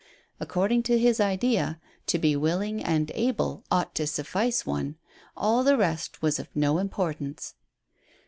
According 0.39 0.81
to 0.89 0.97
his 0.97 1.19
idea, 1.19 1.79
to 2.07 2.17
be 2.17 2.35
willing 2.35 2.83
and 2.83 3.11
able 3.13 3.63
ought 3.69 3.93
to 3.93 4.07
suffice 4.07 4.65
one. 4.65 4.95
All 5.37 5.63
the 5.63 5.77
rest 5.77 6.23
was 6.23 6.39
of 6.39 6.49
no 6.55 6.79
importance. 6.79 7.53